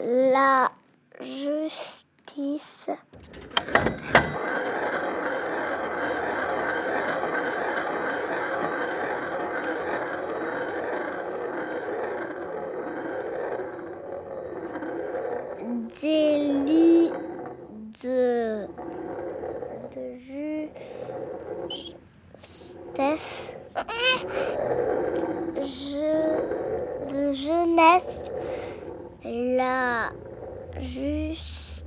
[0.00, 0.70] la
[1.20, 2.90] justice.
[16.00, 17.12] Délit
[18.02, 18.66] de,
[19.94, 20.04] de
[22.36, 23.52] justesse.
[25.56, 26.10] Je,
[27.08, 28.33] de jeunesse.
[29.36, 30.12] La
[30.80, 31.80] justice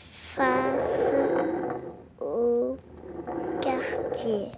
[0.00, 1.14] face
[2.20, 2.76] au
[3.62, 4.50] quartier.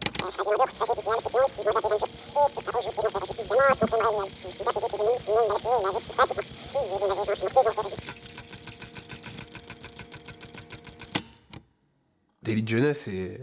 [12.43, 13.39] Délit de jeunesse, et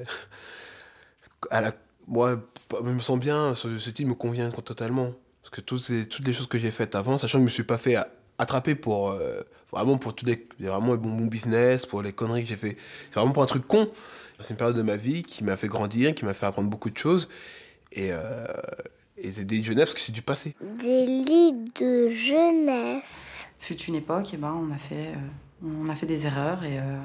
[1.51, 1.71] à la...
[2.07, 2.37] moi,
[2.73, 5.13] je me sens bien, ce, ce titre me convient totalement.
[5.45, 7.49] Parce que toutes, ces, toutes les choses que j'ai faites avant, sachant que je me
[7.49, 7.97] suis pas fait
[8.39, 12.49] attraper pour euh, vraiment pour tous les vraiment bon, bon business, pour les conneries que
[12.49, 12.77] j'ai fait.
[13.11, 13.91] C'est vraiment pour un truc con.
[14.39, 16.89] C'est une période de ma vie qui m'a fait grandir, qui m'a fait apprendre beaucoup
[16.89, 17.29] de choses.
[17.91, 18.47] Et, euh,
[19.19, 20.55] et c'est des jeunesse parce que c'est du passé.
[20.79, 23.03] Délit de jeunesse.
[23.59, 26.63] Fut une époque, et ben, on, a fait, euh, on a fait des erreurs.
[26.63, 26.97] Et, euh,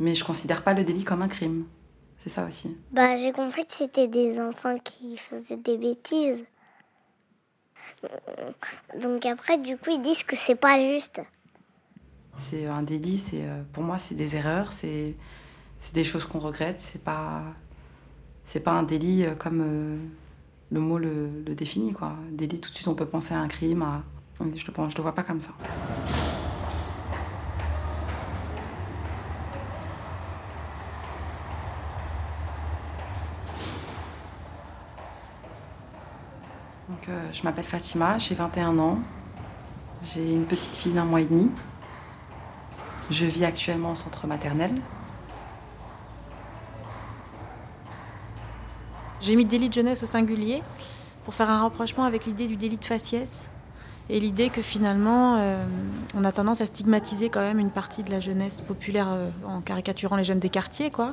[0.00, 1.66] Mais je considère pas le délit comme un crime.
[2.16, 2.74] C'est ça aussi.
[2.92, 6.42] Bah, j'ai compris que c'était des enfants qui faisaient des bêtises.
[9.00, 11.22] Donc après, du coup, ils disent que c'est pas juste.
[12.36, 15.14] C'est un délit, c'est euh, pour moi, c'est des erreurs, c'est
[15.78, 16.80] c'est des choses qu'on regrette.
[16.80, 17.42] C'est pas
[18.44, 19.96] c'est pas un délit euh, comme euh,
[20.70, 22.16] le mot le, définit quoi.
[22.30, 23.84] Délit, tout de suite, on peut penser à un crime.
[24.38, 24.52] Je le
[24.90, 25.52] je le vois pas comme ça.
[37.08, 38.98] Je m'appelle Fatima, j'ai 21 ans.
[40.02, 41.50] J'ai une petite fille d'un mois et demi.
[43.10, 44.72] Je vis actuellement au centre maternel.
[49.20, 50.62] J'ai mis délit de jeunesse au singulier
[51.24, 53.48] pour faire un rapprochement avec l'idée du délit de faciès
[54.08, 55.64] et l'idée que finalement euh,
[56.14, 59.60] on a tendance à stigmatiser quand même une partie de la jeunesse populaire euh, en
[59.60, 61.12] caricaturant les jeunes des quartiers quoi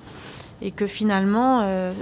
[0.62, 1.94] et que finalement euh,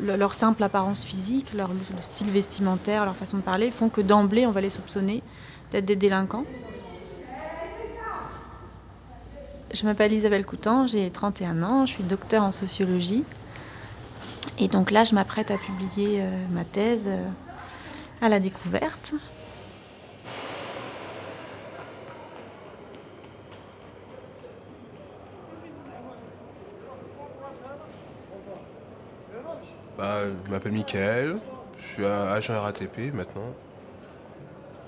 [0.00, 1.70] leur simple apparence physique, leur
[2.00, 5.22] style vestimentaire, leur façon de parler font que d'emblée on va les soupçonner
[5.70, 6.44] d'être des délinquants.
[9.74, 13.24] Je m'appelle Isabelle Coutan, j'ai 31 ans, je suis docteur en sociologie.
[14.58, 17.28] Et donc là, je m'apprête à publier euh, ma thèse euh,
[18.22, 19.12] à la découverte.
[29.96, 31.36] Bah, je m'appelle Michael,
[31.80, 33.54] je suis agent RATP maintenant.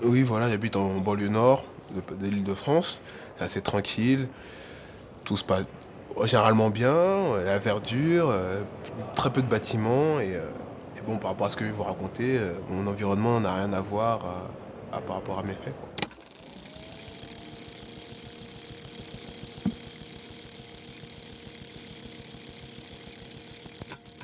[0.03, 3.01] Oui, voilà, j'habite en banlieue nord de, l'île de France.
[3.35, 4.27] C'est assez tranquille.
[5.23, 5.65] Tout se passe
[6.25, 8.61] généralement bien, la verdure, euh,
[9.15, 10.19] très peu de bâtiments.
[10.19, 10.41] Et, euh,
[10.95, 13.55] et, bon, par rapport à ce que je vais vous raconter, euh, mon environnement n'a
[13.55, 14.19] rien à voir
[14.93, 15.73] à, par rapport à mes faits.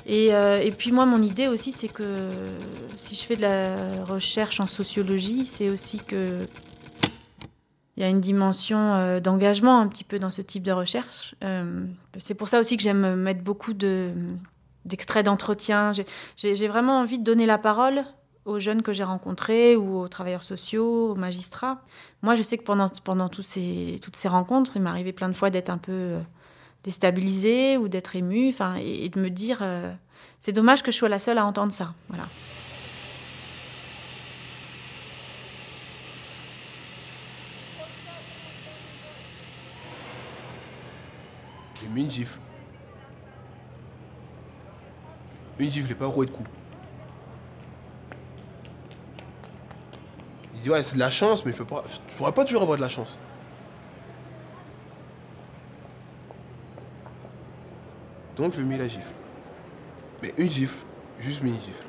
[0.06, 2.28] Et, euh, et, puis moi, mon idée aussi, c'est que
[2.96, 6.46] si je fais de la recherche en sociologie, c'est aussi que
[7.96, 11.34] il y a une dimension euh, d'engagement un petit peu dans ce type de recherche.
[11.42, 11.86] Euh,
[12.18, 14.10] c'est pour ça aussi que j'aime mettre beaucoup de,
[14.84, 15.92] d'extraits d'entretien.
[16.36, 18.04] J'ai, vraiment envie de donner la parole
[18.44, 21.82] aux jeunes que j'ai rencontrés ou aux travailleurs sociaux, aux magistrats.
[22.22, 25.48] Moi, je sais que pendant, pendant ces, toutes ces rencontres, il m'arrivait plein de fois
[25.48, 26.18] d'être un peu
[26.86, 29.92] déstabilisée ou d'être émue, enfin, et, de me dire, euh,
[30.38, 31.88] c'est dommage que je sois la seule à entendre ça.
[32.08, 32.28] Voilà.
[41.82, 42.38] J'ai mis une gifle.
[45.58, 46.48] Une gifle, j'ai pas roué de coups.
[50.54, 51.84] Il dit ouais c'est de la chance mais il faut pas.
[52.08, 53.18] faudrait pas toujours avoir de la chance.
[58.36, 59.12] Donc je lui ai mis la gifle.
[60.22, 60.84] Mais une gifle,
[61.18, 61.86] juste mis une gifle.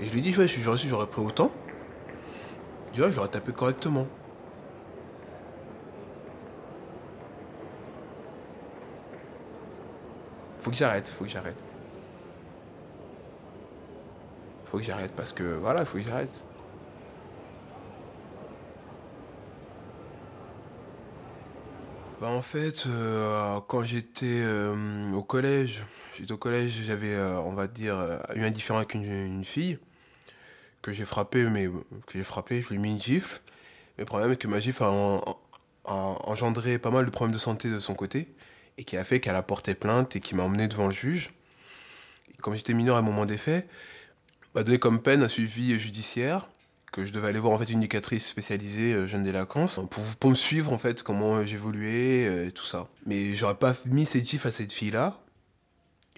[0.00, 1.50] Et je lui ai dit ouais j'aurais su j'aurais pris autant.
[2.94, 4.06] Je l'aurais tapé correctement.
[10.58, 11.62] Faut que j'arrête, faut que j'arrête.
[14.64, 16.46] Faut que j'arrête parce que voilà, faut que j'arrête.
[22.22, 25.82] Bah, En fait, euh, quand j'étais euh, au collège,
[26.16, 29.76] j'étais au collège, j'avais, euh, on va dire, eu un différent avec une, fille
[30.82, 33.40] que j'ai frappé, mais que j'ai frappé, je lui ai mis une gifle.
[33.98, 35.20] Mais le problème est que ma gifle a,
[35.84, 38.28] engendré pas mal de problèmes de santé de son côté
[38.78, 41.32] et qui a fait qu'elle a porté plainte et qui m'a emmené devant le juge.
[42.40, 43.68] comme j'étais mineur à un moment des faits,
[44.54, 46.48] m'a donné comme peine un suivi judiciaire
[46.92, 50.30] que je devais aller voir en fait une éducatrice spécialisée euh, jeune délinquance pour, pour
[50.30, 52.88] me suivre en fait comment j'évoluais euh, et tout ça.
[53.06, 55.18] Mais j'aurais pas mis ces gifs à cette fille là,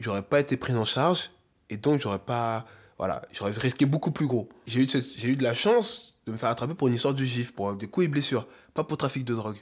[0.01, 1.31] j'aurais pas été pris en charge
[1.71, 2.67] et donc j'aurais pas
[2.99, 4.49] voilà, j'aurais risqué beaucoup plus gros.
[4.67, 7.25] J'ai eu, j'ai eu de la chance de me faire attraper pour une histoire de
[7.25, 9.59] gif, pour des coups et blessures, pas pour trafic de drogue.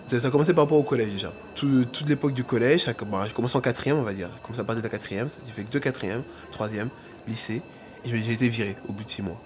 [0.08, 1.32] Ça a commencé par rapport au collège déjà.
[1.54, 4.28] toute l'époque du collège, j'ai commencé en quatrième, on va dire.
[4.34, 6.22] J'ai commencé à partir de la quatrième, j'ai fait que deux quatrièmes,
[6.52, 6.88] troisième,
[7.26, 7.62] lycée,
[8.04, 9.40] et j'ai été viré au bout de six mois.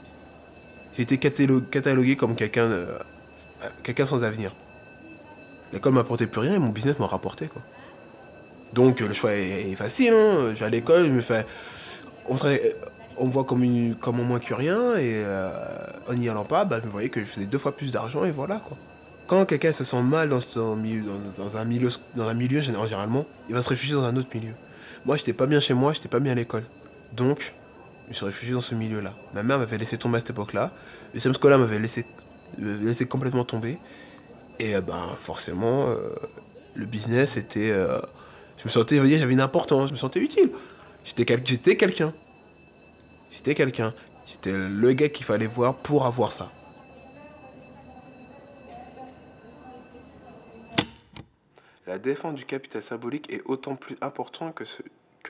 [0.96, 2.98] J'ai été catalogué comme quelqu'un euh,
[3.84, 4.52] quelqu'un sans avenir.
[5.72, 7.62] L'école m'apportait plus rien et mon business m'en rapportait quoi.
[8.72, 10.50] Donc le choix est, facile, hein.
[10.54, 11.08] je vais à l'école.
[13.20, 15.50] On, me voit comme, une, moins que rien et euh,
[16.08, 18.24] en n'y allant pas, bah, je me voyais que je faisais deux fois plus d'argent
[18.24, 18.76] et voilà quoi
[19.28, 21.04] quand quelqu'un se sent mal dans, milieu,
[21.36, 24.54] dans, un milieu, dans un milieu généralement, il va se réfugier dans un autre milieu.
[25.04, 26.64] Moi, j'étais pas bien chez moi, j'étais pas bien à l'école.
[27.12, 27.52] Donc,
[28.04, 29.12] je me suis réfugié dans ce milieu-là.
[29.34, 30.72] Ma mère m'avait laissé tomber à cette époque-là.
[31.12, 32.06] Le système scolaire m'avait laissé,
[32.58, 33.76] laissé complètement tomber.
[34.58, 36.08] Et euh, ben, forcément, euh,
[36.74, 37.70] le business était.
[37.70, 38.00] Euh,
[38.56, 40.50] je me sentais, j'avais une importance, je me sentais utile.
[41.04, 41.26] J'étais
[41.76, 42.12] quelqu'un.
[43.30, 43.92] J'étais quelqu'un.
[44.26, 46.50] J'étais le gars qu'il fallait voir pour avoir ça.
[51.88, 54.64] La défense du capital symbolique est autant plus important que,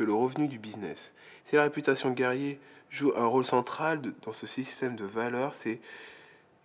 [0.02, 1.12] le revenu du business.
[1.46, 2.58] Si la réputation guerrier
[2.90, 5.80] joue un rôle central dans ce système de valeurs, c'est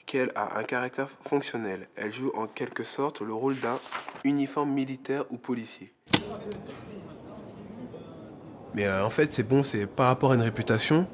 [0.07, 1.87] qu'elle a un caractère fonctionnel.
[1.95, 3.77] Elle joue en quelque sorte le rôle d'un
[4.23, 5.93] uniforme militaire ou policier.
[8.73, 11.05] Mais euh, en fait, c'est bon, c'est par rapport à une réputation,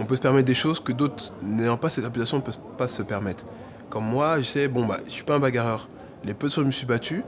[0.00, 2.88] on peut se permettre des choses que d'autres n'ayant pas cette réputation ne peuvent pas
[2.88, 3.46] se permettre.
[3.88, 5.88] Comme moi, je sais, bon, bah, je suis pas un bagarreur.
[6.24, 7.22] Les peu de fois je me suis battu,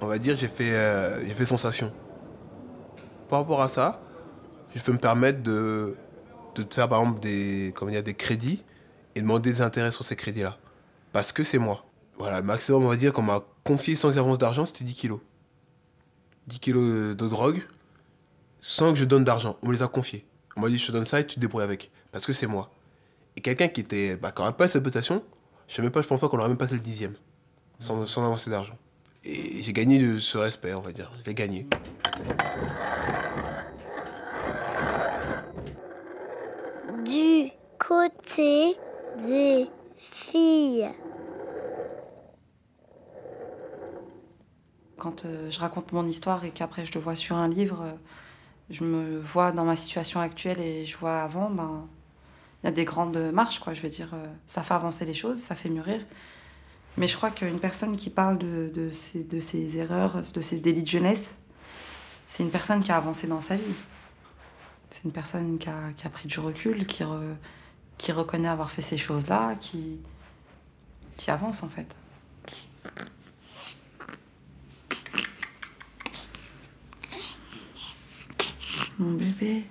[0.00, 1.92] on va dire, j'ai fait, euh, fait sensation.
[3.28, 4.00] Par rapport à ça,
[4.74, 5.96] je peux me permettre de,
[6.54, 8.64] de faire par exemple des, comment dire, des crédits
[9.14, 10.58] et demander des intérêts sur ces crédits-là.
[11.12, 11.84] Parce que c'est moi.
[12.18, 15.20] Voilà, maximum, on va dire, qu'on m'a confié sans avance d'argent, c'était 10 kilos.
[16.46, 17.62] 10 kilos de drogue,
[18.60, 19.56] sans que je donne d'argent.
[19.62, 20.26] On me les a confiés.
[20.56, 21.90] On m'a dit, je te donne ça et tu te débrouilles avec.
[22.12, 22.70] Parce que c'est moi.
[23.36, 25.22] Et quelqu'un qui était, bah, pas cette réputation,
[25.68, 27.14] je sais même pas, je pense pas qu'on aurait même passé le dixième.
[27.78, 28.76] Sans, sans avancer d'argent.
[29.24, 31.12] Et j'ai gagné ce respect, on va dire.
[31.26, 31.66] J'ai gagné.
[37.04, 38.76] Du côté
[39.26, 39.66] des
[39.98, 40.88] filles.
[44.98, 47.92] Quand euh, je raconte mon histoire et qu'après je le vois sur un livre, euh,
[48.68, 51.88] je me vois dans ma situation actuelle et je vois avant, ben,
[52.62, 53.74] il y a des grandes marches, quoi.
[53.74, 56.00] Je veux dire, euh, ça fait avancer les choses, ça fait mûrir.
[56.96, 60.58] Mais je crois qu'une personne qui parle de, de, ses, de ses erreurs, de ses
[60.58, 61.36] délits de jeunesse,
[62.26, 63.74] c'est une personne qui a avancé dans sa vie.
[64.90, 67.04] C'est une personne qui a, qui a, pris du recul, qui,
[67.96, 70.00] qui reconnaît avoir fait ces choses-là, qui,
[71.16, 71.86] qui avance en fait.
[78.98, 79.64] Mon bébé,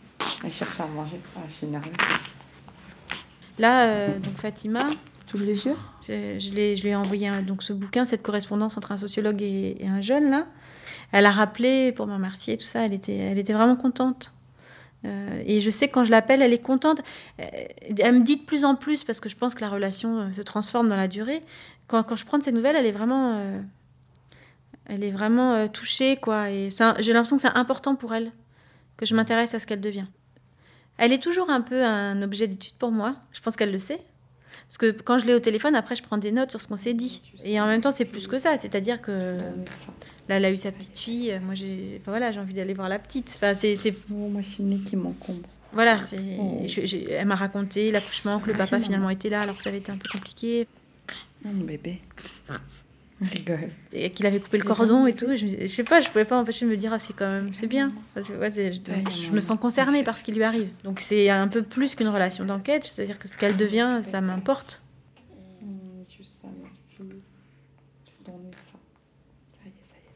[0.44, 1.20] elle cherche à manger.
[1.36, 1.92] Ah, je suis énervée.
[3.60, 4.88] Là, euh, donc Fatima,
[5.38, 10.02] je, je, lui ai envoyé donc ce bouquin, cette correspondance entre un sociologue et, un
[10.02, 10.48] jeune là.
[11.12, 12.86] Elle a rappelé pour me remercier tout ça.
[12.86, 14.34] Elle était, vraiment contente.
[15.06, 17.02] Euh, et je sais que quand je l'appelle, elle est contente.
[17.40, 17.46] Euh,
[18.00, 20.42] elle me dit de plus en plus, parce que je pense que la relation se
[20.42, 21.42] transforme dans la durée.
[21.88, 23.42] Quand, je prends de ses nouvelles, elle est vraiment,
[24.86, 26.18] elle est vraiment touchée.
[26.18, 26.50] quoi.
[26.50, 28.32] J'ai l'impression que c'est important pour elle
[28.98, 30.06] que je m'intéresse à ce qu'elle devient.
[30.98, 33.16] Elle est toujours un peu un objet d'étude pour moi.
[33.32, 34.00] Je pense qu'elle le sait.
[34.68, 36.78] Parce que quand je l'ai au téléphone, après, je prends des notes sur ce qu'on
[36.78, 37.22] s'est dit.
[37.44, 38.58] Et en même temps, c'est plus que ça.
[38.58, 39.38] C'est-à-dire que
[40.28, 41.40] là, elle a eu sa petite fille.
[41.44, 43.34] Moi, j'ai enfin, voilà, envie d'aller voir la petite.
[43.36, 43.78] Enfin, c'est,
[44.12, 45.48] oh, moi, je suis née qui m'encombre.
[45.72, 46.00] Voilà,
[46.40, 46.66] oh.
[47.10, 49.92] elle m'a raconté l'accouchement, que le papa finalement était là alors que ça avait été
[49.92, 50.68] un peu compliqué.
[51.46, 52.02] Oh, mon bébé.
[53.22, 53.70] Rigole.
[53.92, 55.36] Et qu'il avait coupé le cordon et tout.
[55.36, 57.68] Je, sais pas, je pouvais pas empêcher de me dire, ah, c'est quand même, c'est
[57.68, 57.90] bien.
[58.16, 60.70] je, me sens concernée par ce qui lui arrive.
[60.84, 64.82] Donc c'est un peu plus qu'une relation d'enquête, c'est-à-dire que ce qu'elle devient, ça m'importe.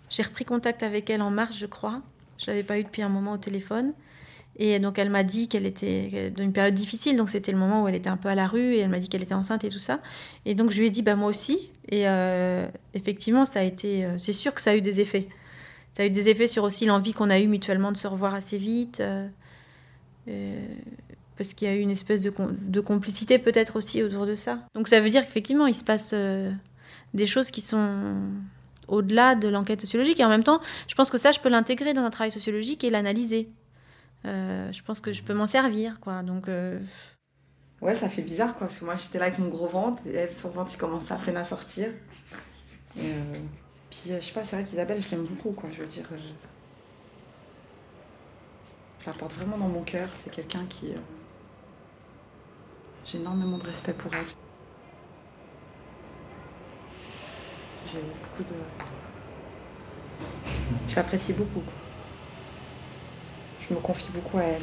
[0.10, 2.02] J'ai repris contact avec elle en mars, je crois.
[2.38, 3.94] Je l'avais pas eu depuis un moment au téléphone.
[4.58, 7.84] Et donc elle m'a dit qu'elle était dans une période difficile, donc c'était le moment
[7.84, 9.64] où elle était un peu à la rue et elle m'a dit qu'elle était enceinte
[9.64, 10.00] et tout ça.
[10.46, 11.72] Et donc je lui ai dit bah moi aussi.
[11.90, 15.28] Et euh, effectivement ça a été, euh, c'est sûr que ça a eu des effets.
[15.94, 18.36] Ça a eu des effets sur aussi l'envie qu'on a eu mutuellement de se revoir
[18.36, 20.60] assez vite, euh,
[21.36, 24.60] parce qu'il y a eu une espèce de, de complicité peut-être aussi autour de ça.
[24.76, 26.14] Donc ça veut dire qu'effectivement il se passe
[27.14, 28.16] des choses qui sont
[28.88, 31.94] au-delà de l'enquête sociologique et en même temps je pense que ça je peux l'intégrer
[31.94, 33.50] dans un travail sociologique et l'analyser.
[34.26, 36.24] Euh, je pense que je peux m'en servir, quoi.
[36.24, 36.48] Donc.
[36.48, 36.80] Euh,
[37.82, 40.14] ouais, ça fait bizarre, quoi, parce que moi j'étais là avec mon gros ventre, et
[40.14, 41.90] elle, son ventre il commence à peine à sortir.
[42.98, 43.40] Et euh,
[43.90, 45.70] Puis je sais pas, c'est vrai qu'Isabelle, je l'aime beaucoup, quoi.
[45.72, 46.06] Je veux dire.
[49.00, 50.10] Je la porte vraiment dans mon cœur.
[50.14, 50.94] C'est quelqu'un qui.
[53.06, 54.26] J'ai énormément de respect pour elle.
[57.92, 58.56] J'ai beaucoup de.
[60.88, 61.64] Je l'apprécie beaucoup.
[63.70, 64.62] Je me confie beaucoup à elle.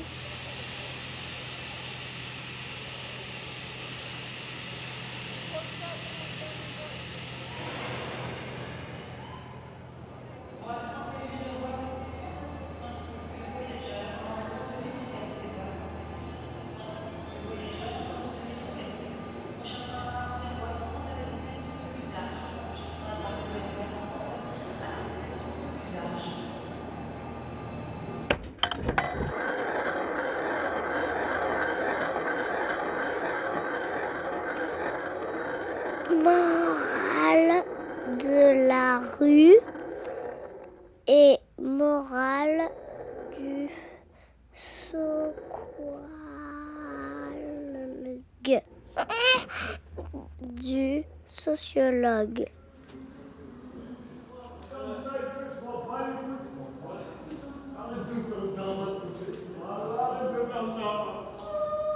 [51.71, 52.47] Sociologue.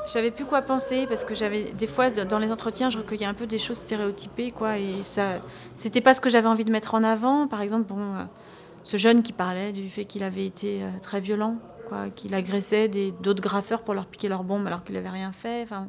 [0.07, 3.35] Je plus quoi penser parce que j'avais des fois dans les entretiens je recueillais un
[3.35, 5.41] peu des choses stéréotypées quoi et ça
[5.75, 8.25] c'était pas ce que j'avais envie de mettre en avant par exemple bon euh,
[8.85, 11.57] ce jeune qui parlait du fait qu'il avait été euh, très violent
[11.89, 12.89] quoi qu'il agressait
[13.23, 15.89] d'autres graffeurs pour leur piquer leur bombe alors qu'il n'avait rien fait enfin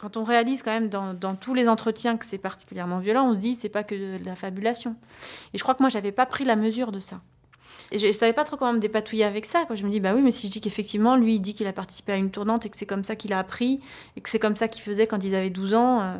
[0.00, 3.38] quand on réalise quand même dans, tous les entretiens que c'est particulièrement violent, on se
[3.38, 4.96] dit c'est pas que de la fabulation.
[5.54, 7.20] Et je crois que moi j'avais pas pris la mesure de ça.
[7.90, 9.64] Et je savais pas trop comment me dépatouiller avec ça.
[9.72, 11.72] Je me dis bah oui, mais si je dis qu'effectivement lui il dit qu'il a
[11.72, 13.80] participé à une tournante et que c'est comme ça qu'il a appris
[14.16, 16.00] et que c'est comme ça qu'il faisait quand il avait 12 ans.
[16.00, 16.16] Euh,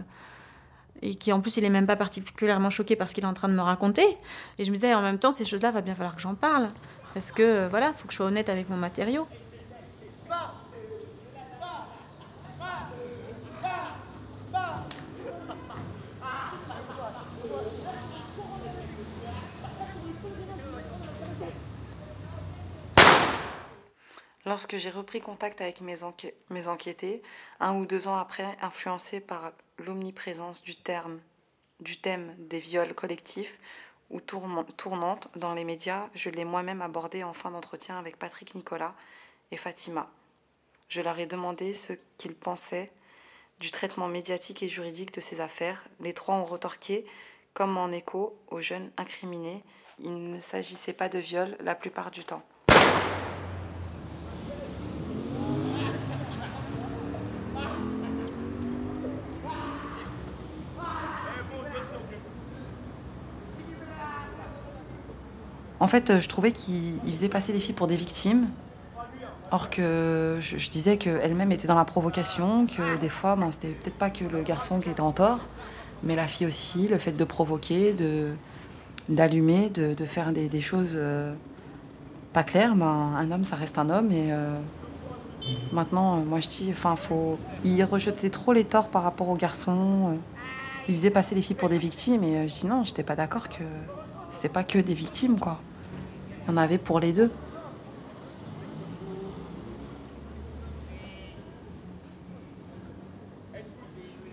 [1.01, 3.49] et qu'en plus il est même pas particulièrement choqué par ce qu'il est en train
[3.49, 4.07] de me raconter.
[4.59, 6.71] Et je me disais en même temps ces choses-là va bien falloir que j'en parle
[7.15, 9.27] parce que euh, voilà, faut que je sois honnête avec mon matériau.
[24.49, 26.05] Lorsque j'ai repris contact avec mes,
[26.69, 27.23] enquêtés,
[27.61, 33.59] un ou deux ans après, influencé par l'omniprésence du thème des viols collectifs
[34.09, 38.95] ou tournantes dans les médias, je l'ai moi-même abordé en fin d'entretien avec Patrick Nicolas
[39.51, 40.11] et Fatima.
[40.89, 42.91] Je leur ai demandé ce qu'ils pensaient
[43.61, 45.85] du traitement médiatique et juridique de ces affaires.
[46.01, 47.05] Les trois ont retorqué,
[47.53, 49.63] comme en écho aux jeunes incriminés,
[49.99, 52.43] il ne s'agissait pas de viol la plupart du temps.
[65.89, 68.49] En fait, je trouvais qu'il faisait passer les filles pour des victimes,
[69.51, 73.97] or que je, disais qu'elle-même était dans la provocation, que des fois, ben, c'était peut-être
[73.97, 75.47] pas que le garçon qui était en tort,
[76.03, 78.35] mais la fille aussi, le fait de provoquer, de
[79.09, 81.33] d'allumer, de, faire des, choses euh,
[82.35, 82.75] pas claires.
[82.75, 84.59] Ben, un homme, ça reste un homme et, euh,
[85.73, 87.39] Maintenant, moi je dis, enfin, faut.
[87.65, 90.19] Il rejetait trop les torts par rapport aux garçons.
[90.87, 93.49] Il faisait passer les filles pour des victimes et je dis non, j'étais pas d'accord
[93.49, 93.65] que
[94.29, 95.63] c'était pas que des victimes, quoi.
[96.49, 97.31] Il y en avait pour les deux.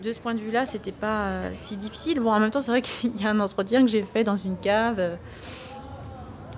[0.02, 2.20] de ce point de vue-là, c'était pas euh, si difficile.
[2.20, 4.36] Bon, en même temps, c'est vrai qu'il y a un entretien que j'ai fait dans
[4.36, 5.16] une cave euh,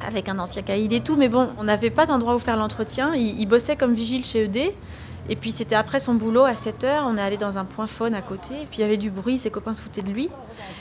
[0.05, 3.15] avec un ancien caïd et tout, mais bon, on n'avait pas d'endroit où faire l'entretien.
[3.15, 4.73] Il, bossait comme vigile chez ED.
[5.29, 7.87] Et puis c'était après son boulot à 7 h on est allé dans un point
[7.87, 10.09] phone à côté, et puis il y avait du bruit, ses copains se foutaient de
[10.09, 10.29] lui.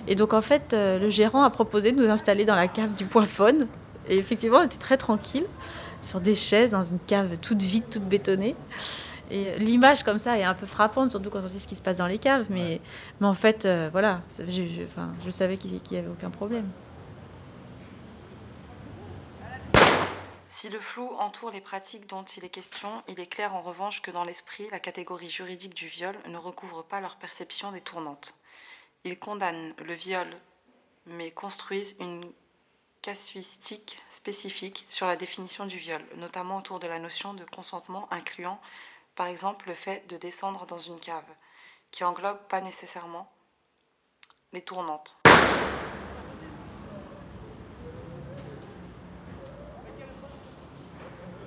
[0.06, 2.94] Et donc en fait, euh, le gérant a proposé de nous installer dans la cave
[2.94, 3.66] du point phone.
[4.08, 5.46] Et effectivement, on était très tranquille,
[6.02, 8.56] sur des chaises, dans une cave toute vide, toute bétonnée.
[9.30, 11.82] Et l'image comme ça est un peu frappante, surtout quand on sait ce qui se
[11.82, 12.46] passe dans les caves.
[12.50, 12.80] Mais,
[13.20, 16.68] mais en fait, euh, voilà, je, enfin, je savais qu'il n'y avait aucun problème.
[20.46, 24.00] Si le flou entoure les pratiques dont il est question, il est clair en revanche
[24.00, 28.32] que dans l'esprit, la catégorie juridique du viol ne recouvre pas leur perception des tournantes.
[29.04, 30.26] Ils condamnent le viol,
[31.04, 32.24] mais construisent une
[33.06, 38.60] casuistique spécifique sur la définition du viol, notamment autour de la notion de consentement incluant
[39.16, 41.24] par exemple, le fait de descendre dans une cave,
[41.90, 43.32] qui englobe pas nécessairement
[44.52, 45.18] les tournantes.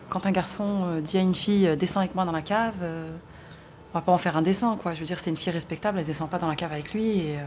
[0.10, 2.78] Quand un garçon euh, dit à une fille euh, descends avec moi dans la cave,
[2.82, 3.16] euh,
[3.94, 4.96] on va pas en faire un dessin, quoi.
[4.96, 7.20] Je veux dire, c'est une fille respectable, elle descend pas dans la cave avec lui
[7.20, 7.40] et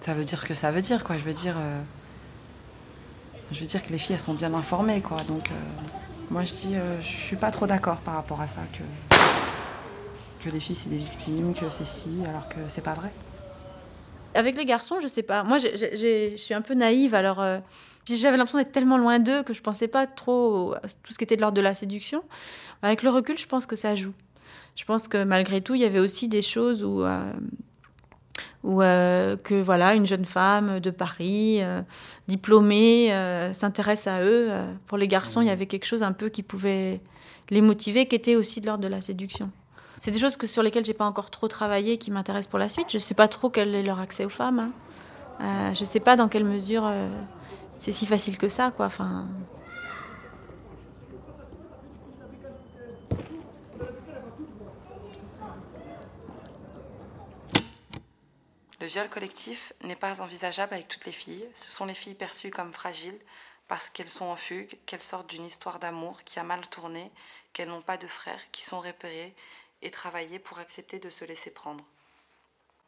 [0.00, 1.18] ça veut dire que ça veut dire, quoi.
[1.18, 1.56] Je veux dire,
[3.52, 5.18] je veux dire que les filles elles sont bien informées, quoi.
[5.24, 5.50] Donc
[6.30, 10.50] moi, je dis, euh, je suis pas trop d'accord par rapport à ça, que, que
[10.50, 13.12] les filles, c'est des victimes, que c'est si, alors que c'est pas vrai.
[14.34, 15.42] Avec les garçons, je sais pas.
[15.42, 17.40] Moi, je suis un peu naïve, alors.
[17.40, 17.58] Euh,
[18.06, 21.24] j'avais l'impression d'être tellement loin d'eux que je pensais pas trop à tout ce qui
[21.24, 22.22] était de l'ordre de la séduction.
[22.80, 24.14] Avec le recul, je pense que ça joue.
[24.76, 27.04] Je pense que malgré tout, il y avait aussi des choses où.
[28.68, 31.80] Ou euh, que voilà une jeune femme de Paris euh,
[32.26, 34.50] diplômée euh, s'intéresse à eux
[34.86, 37.00] pour les garçons il y avait quelque chose un peu qui pouvait
[37.48, 39.50] les motiver qui était aussi de l'ordre de la séduction.
[40.00, 42.68] C'est des choses que sur lesquelles j'ai pas encore trop travaillé qui m'intéressent pour la
[42.68, 42.92] suite.
[42.92, 44.70] Je sais pas trop quel est leur accès aux femmes
[45.40, 45.72] hein.
[45.72, 46.92] je sais pas dans quelle mesure
[47.78, 48.84] c'est si facile que ça quoi.
[48.84, 49.28] Enfin
[58.88, 61.48] viol collectif n'est pas envisageable avec toutes les filles.
[61.54, 63.18] Ce sont les filles perçues comme fragiles
[63.68, 67.10] parce qu'elles sont en fugue, qu'elles sortent d'une histoire d'amour qui a mal tourné,
[67.52, 69.34] qu'elles n'ont pas de frères, qui sont repérées
[69.82, 71.84] et travaillées pour accepter de se laisser prendre.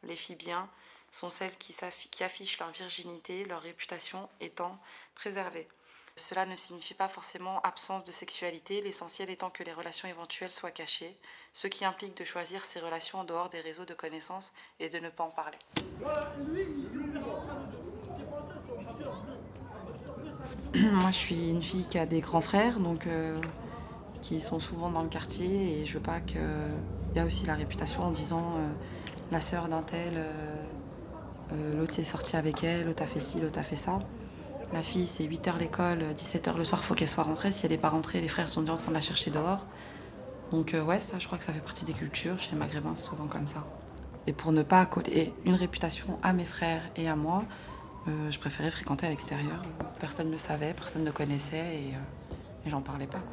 [0.03, 0.69] Les filles bien
[1.11, 1.75] sont celles qui,
[2.09, 4.79] qui affichent leur virginité, leur réputation étant
[5.13, 5.67] préservée.
[6.21, 10.69] Cela ne signifie pas forcément absence de sexualité, l'essentiel étant que les relations éventuelles soient
[10.69, 11.17] cachées,
[11.51, 14.99] ce qui implique de choisir ces relations en dehors des réseaux de connaissances et de
[14.99, 15.57] ne pas en parler.
[20.75, 23.41] Moi, je suis une fille qui a des grands frères, donc euh,
[24.21, 26.37] qui sont souvent dans le quartier, et je veux pas que.
[27.13, 28.69] Il y a aussi la réputation en disant euh,
[29.31, 33.59] la sœur d'un tel, euh, l'autre est sorti avec elle, l'autre a fait ci, l'autre
[33.59, 33.99] a fait ça.
[34.73, 37.51] La fille, c'est 8h l'école, 17h le soir, faut qu'elle soit rentrée.
[37.51, 39.65] Si elle n'est pas rentrée, les frères sont déjà en train de la chercher dehors.
[40.51, 42.39] Donc euh, ouais, ça, je crois que ça fait partie des cultures.
[42.39, 43.65] Chez les Maghrébins, c'est souvent comme ça.
[44.27, 47.43] Et pour ne pas coller une réputation à mes frères et à moi,
[48.07, 49.61] euh, je préférais fréquenter à l'extérieur.
[49.99, 53.23] Personne ne savait, personne ne connaissait et, euh, et j'en parlais pas.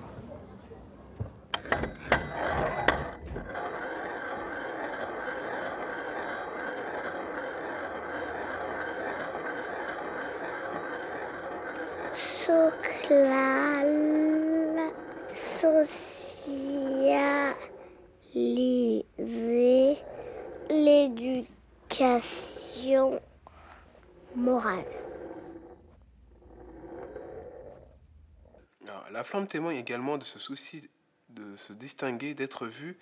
[29.12, 30.88] La flamme témoigne également de ce souci
[31.30, 32.96] de se distinguer, d'être vu.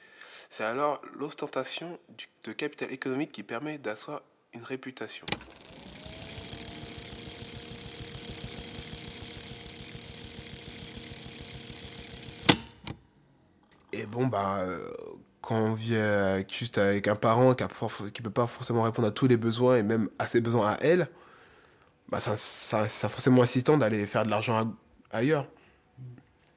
[0.50, 1.98] C'est alors l'ostentation
[2.44, 5.26] de capital économique qui permet d'asseoir une réputation.
[13.92, 14.90] Et bon, bah, euh,
[15.40, 15.96] quand on vit
[16.50, 19.82] juste avec un parent qui ne peut pas forcément répondre à tous les besoins et
[19.82, 21.08] même à ses besoins à elle,
[22.08, 24.74] bah, ça, ça, forcément insistant d'aller faire de l'argent
[25.10, 25.46] ailleurs.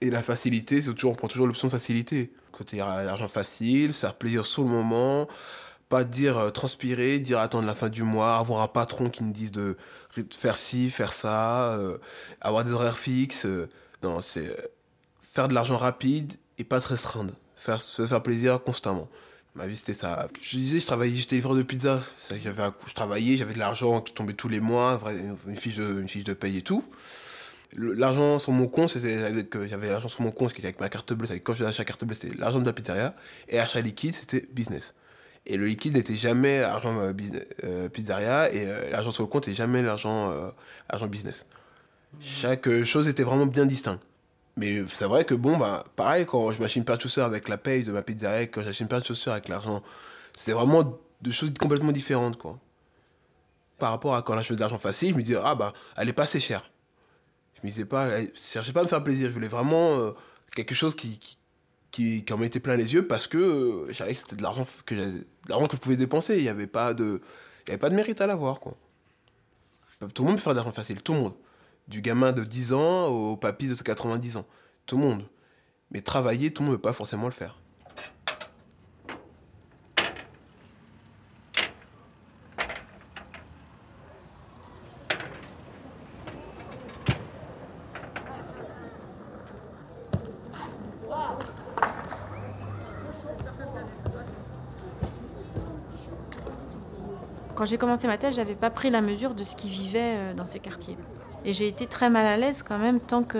[0.02, 2.32] Et la facilité, toujours, on prend toujours l'option de facilité.
[2.52, 5.28] Côté l'argent facile, faire plaisir sur le moment,
[5.90, 9.32] pas dire euh, transpirer, dire attendre la fin du mois, avoir un patron qui nous
[9.32, 9.78] dise de
[10.32, 11.98] faire ci, faire ça, euh,
[12.42, 13.48] avoir des horaires fixes.
[14.04, 14.56] non, c'est
[15.22, 17.34] faire de l'argent rapide et pas se restreindre.
[17.56, 19.08] faire, se faire plaisir constamment.
[19.56, 20.28] Ma vie, c'était ça.
[20.42, 22.02] Je disais, je travaillais, j'étais livreur de pizza.
[22.44, 25.00] J'avais, je travaillais, j'avais de l'argent qui tombait tous les mois,
[25.48, 26.84] une fiche de, une fiche de paye et tout.
[27.76, 31.14] L'argent sur mon compte, c'était avec, euh, j'avais l'argent sur mon compte, avec ma carte
[31.14, 31.28] bleue.
[31.40, 33.14] Quand je faisais carte bleue, c'était l'argent de la pizzeria.
[33.48, 34.96] Et achat liquide, c'était business.
[35.46, 37.14] Et le liquide n'était jamais argent euh,
[37.64, 40.34] euh, pizzeria et l'argent sur le compte n'était jamais l'argent
[40.90, 41.46] argent business.
[42.20, 44.02] Chaque chose était vraiment bien distincte.
[44.58, 47.48] Mais c'est vrai que bon, bah, pareil, quand je m'achète une paire de chaussures avec
[47.48, 49.84] la paye de ma pizzeria, quand j'achète une paire de chaussures avec l'argent,
[50.36, 52.60] c'était vraiment deux choses complètement différentes, quoi.
[53.78, 56.14] Par rapport à quand faisais de l'argent facile, je me disais, ah bah, elle est
[56.14, 56.70] pas assez chère.
[57.64, 60.12] Je disais pas, je cherchais pas à me faire plaisir, je voulais vraiment euh,
[60.56, 61.20] quelque chose qui,
[61.92, 65.78] qui, en mettait plein les yeux parce que euh, que c'était de l'argent que, je
[65.78, 66.38] pouvais dépenser.
[66.38, 67.22] Il n'y avait, pas de,
[67.80, 68.78] pas de mérite à l'avoir, quoi.
[70.14, 71.34] Tout le monde peut faire de l'argent facile, tout le monde.
[71.90, 74.46] Du gamin de 10 ans au papy de 90 ans.
[74.86, 75.26] Tout le monde.
[75.92, 77.58] Mais travailler, tout le monde ne peut pas forcément le faire.
[97.70, 100.48] J'ai commencé ma thèse, j'avais pas pris la mesure de ce qui vivait euh, dans
[100.48, 100.98] ces quartiers.
[101.46, 103.38] Et j'ai été très mal à l'aise quand même tant que,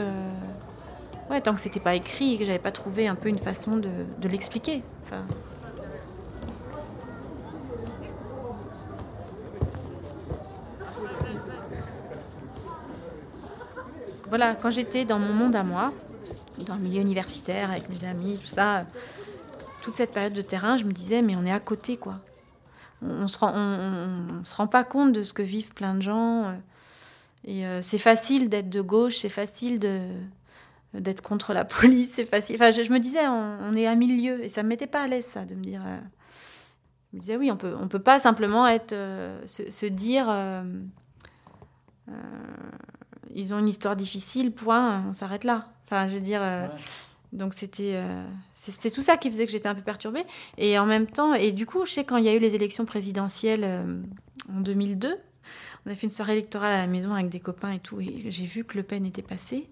[1.30, 3.78] ouais, tant que c'était pas écrit et que j'avais pas trouvé un peu une façon
[3.78, 3.90] de,
[4.20, 4.84] de l'expliquer.
[5.04, 5.22] Enfin...
[14.28, 15.92] Voilà, quand j'étais dans mon monde à moi,
[16.60, 18.86] dans le milieu universitaire, avec mes amis, tout ça,
[19.82, 22.20] toute cette période de terrain, je me disais, mais on est à côté, quoi
[23.02, 26.46] on, se rend, on, se rend pas compte de ce que vivent plein de gens.
[26.46, 26.54] Euh,
[27.46, 30.02] et euh, c'est facile d'être de gauche, c'est facile de
[30.96, 32.56] d'être contre la police, c'est facile.
[32.56, 35.26] Enfin, je, me disais, on, est à milieu, et ça me mettait pas à l'aise
[35.26, 35.84] ça, de me dire.
[35.86, 36.00] Euh,
[37.12, 38.96] je me disais oui, on peut, on peut pas simplement être,
[39.46, 40.28] se, dire,
[43.34, 45.70] ils ont une histoire difficile, point, on s'arrête là.
[45.86, 46.42] Enfin, je veux dire,
[47.32, 48.26] donc c'était euh,
[48.94, 50.24] tout ça qui faisait que j'étais un peu perturbée.
[50.58, 52.56] Et en même temps, et du coup, je sais quand il y a eu les
[52.56, 54.02] élections présidentielles euh,
[54.52, 55.16] en 2002,
[55.86, 58.26] on a fait une soirée électorale à la maison avec des copains et tout, et
[58.30, 59.70] j'ai vu que Le Pen était passé.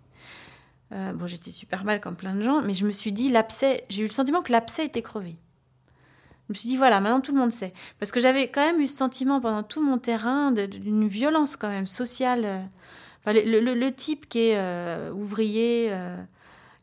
[0.94, 3.84] Euh, bon, j'étais super mal comme plein de gens, mais je me suis dit, l'abcès,
[3.90, 5.36] j'ai eu le sentiment que l'abcès était crevé.
[6.48, 7.74] Je me suis dit, voilà, maintenant tout le monde sait.
[8.00, 11.68] Parce que j'avais quand même eu ce sentiment pendant tout mon terrain d'une violence quand
[11.68, 12.70] même sociale.
[13.26, 15.92] Le, type qui est ouvrier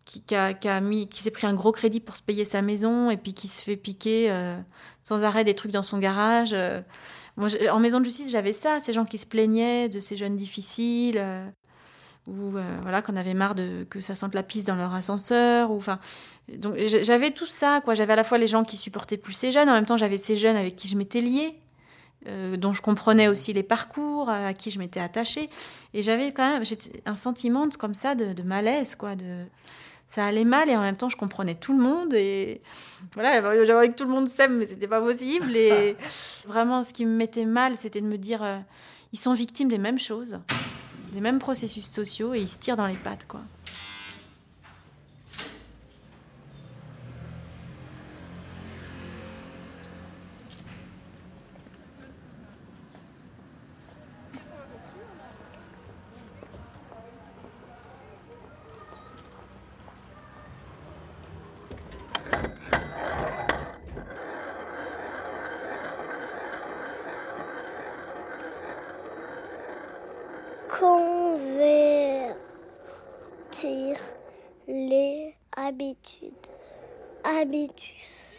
[0.04, 3.32] qui, a, qui s'est pris un gros crédit pour se payer sa maison et puis
[3.32, 4.56] qui se fait piquer euh,
[5.02, 6.52] sans arrêt des trucs dans son garage.
[6.52, 6.82] Euh.
[7.38, 11.16] en maison de justice, j'avais ça, ces gens qui se plaignaient de ces jeunes difficiles,
[11.18, 11.46] euh,
[12.26, 15.80] ou voilà, qu'on avait marre de que ça sente la pisse dans leur ascenseur, ou.
[16.56, 17.94] Donc j'avais tout ça, quoi.
[17.94, 20.16] J'avais à la fois les gens qui supportaient plus ces jeunes, en même temps j'avais
[20.16, 21.58] ces jeunes avec qui je m'étais liée.
[22.56, 25.50] dont je comprenais aussi les parcours, à qui je m'étais attachée.
[25.92, 26.62] Et j'avais quand même
[27.04, 29.44] un sentiment comme ça de, de malaise, quoi, de,
[30.14, 32.60] ça allait mal et en même temps je comprenais tout le monde et
[33.14, 35.96] voilà j'avais que tout le monde s'aime mais c'était pas possible et
[36.46, 38.58] vraiment ce qui me mettait mal c'était de me dire euh,
[39.12, 40.38] ils sont victimes des mêmes choses
[41.12, 43.40] des mêmes processus sociaux et ils se tirent dans les pattes quoi
[75.64, 76.32] les habitudes.
[77.24, 78.38] Habitus.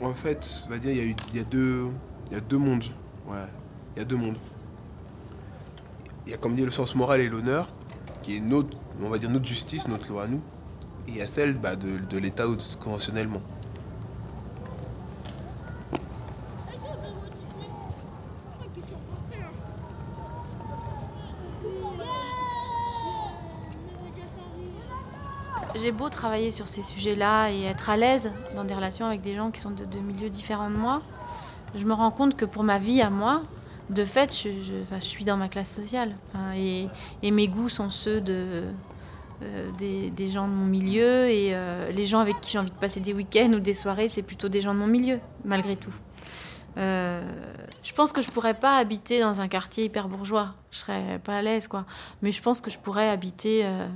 [0.00, 1.88] En fait, on va dire, il y, a eu, deux,
[2.30, 2.84] y a deux mondes.
[3.26, 3.38] Ouais,
[3.96, 4.36] il y a deux mondes.
[6.26, 7.68] Il y a comme dit le sens moral et l'honneur,
[8.22, 10.40] qui est notre, on va dire notre justice, notre loi à nous,
[11.08, 12.44] et il y a celle bah, de, de l'État
[12.80, 13.42] conventionnellement.
[25.86, 29.36] J'ai beau travailler sur ces sujets-là et être à l'aise dans des relations avec des
[29.36, 31.00] gens qui sont de, milieux différents de moi,
[31.76, 33.42] je me rends compte que pour ma vie à moi,
[33.90, 34.50] de fait, je,
[34.98, 36.16] suis dans ma classe sociale.
[36.56, 36.88] et,
[37.22, 38.64] mes goûts sont ceux de,
[39.44, 41.28] euh, des, gens de mon milieu.
[41.28, 44.08] Et euh, les gens avec qui j'ai envie de passer des week-ends ou des soirées,
[44.08, 45.94] c'est plutôt des gens de mon milieu, malgré tout.
[46.76, 47.22] Euh,
[47.82, 50.54] je pense que je pourrais pas habiter dans un quartier hyper bourgeois.
[50.70, 51.86] Je serais pas à l'aise, quoi.
[52.22, 53.88] Mais je pense que je pourrais habiter euh,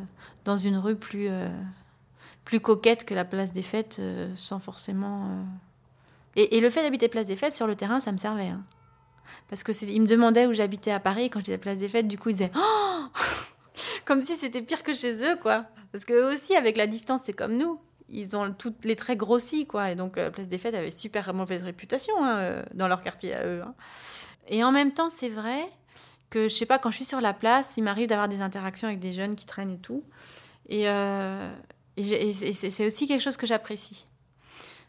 [0.45, 1.49] dans une rue plus, euh,
[2.45, 4.01] plus coquette que la place des Fêtes,
[4.35, 5.29] sans forcément.
[6.37, 8.49] Et, et, le fait d'habiter place des Fêtes sur le terrain, ça me servait.
[8.49, 8.63] Hein.
[9.49, 11.29] Parce que il me demandait où j'habitais à Paris.
[11.29, 13.07] quand j'étais place des Fêtes, du coup, ils disaient oh
[14.05, 15.67] comme si c'était pire que chez eux, quoi.
[15.93, 17.79] Parce que aussi, avec la distance, c'est comme nous
[18.11, 19.91] ils ont toutes les traits grossis, quoi.
[19.91, 23.35] Et donc, euh, Place des Fêtes avait super mauvaise réputation hein, euh, dans leur quartier
[23.35, 23.63] à eux.
[23.63, 23.75] Hein.
[24.49, 25.71] Et en même temps, c'est vrai
[26.29, 28.89] que, je sais pas, quand je suis sur la place, il m'arrive d'avoir des interactions
[28.89, 30.03] avec des jeunes qui traînent et tout.
[30.69, 31.51] Et, euh,
[31.97, 34.05] c'est aussi quelque chose que j'apprécie.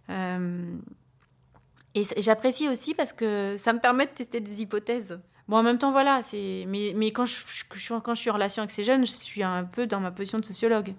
[0.10, 5.20] et j'apprécie aussi parce que ça me permet de tester des hypothèses.
[5.48, 6.22] Bon, en même temps, voilà.
[6.68, 7.44] Mais, quand je
[7.76, 10.94] suis en relation avec ces jeunes, je suis un peu dans ma position de sociologue.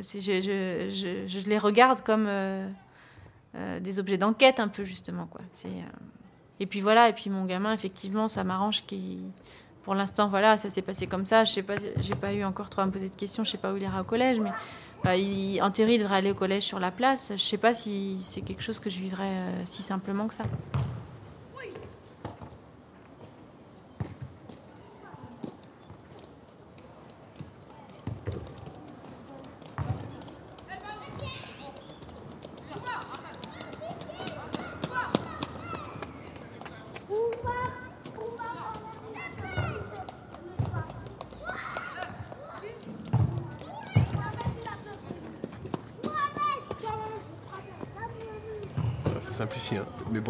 [0.00, 2.68] Je, les regarde comme euh,
[3.54, 5.40] euh, des objets d'enquête un peu justement quoi.
[5.64, 5.68] Euh,
[6.60, 9.20] et puis voilà et puis mon gamin effectivement ça m'arrange qui
[9.82, 11.44] pour l'instant voilà ça s'est passé comme ça.
[11.44, 13.44] Je sais pas j'ai pas eu encore trop à me poser de questions.
[13.44, 14.52] Je sais pas où il ira au collège mais
[15.04, 15.12] bah,
[15.64, 17.32] en théorie il devrait aller au collège sur la place.
[17.32, 20.44] Je sais pas si c'est quelque chose que je vivrais si simplement que ça.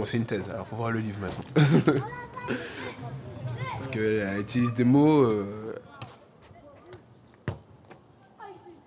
[0.05, 1.45] C'est une thèse, alors faut voir le livre maintenant.
[3.75, 5.23] Parce qu'elle utilise des mots.
[5.23, 5.75] Euh,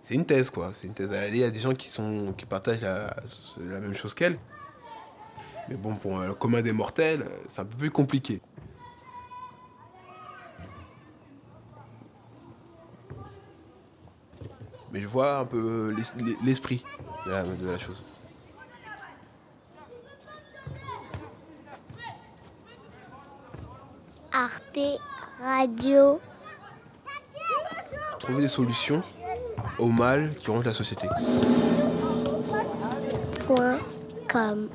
[0.04, 0.71] c'est une thèse, quoi.
[0.73, 1.10] C'est une thèse.
[1.30, 3.13] Il y a des gens qui, sont, qui partagent la,
[3.80, 4.38] même chose qu'elle.
[5.67, 8.41] Mais bon, pour le commun des mortels, c'est un peu plus compliqué.
[14.91, 15.93] Mais je vois un peu
[16.43, 16.86] l'esprit
[17.25, 18.01] de la chose.
[24.36, 25.00] Arte
[25.41, 26.19] Radio.
[28.19, 29.02] Trouver des solutions
[29.80, 31.08] au mal qui ronge la société.
[33.48, 33.78] Point
[34.30, 34.67] com.